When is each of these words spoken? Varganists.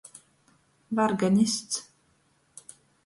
Varganists. 0.99 1.73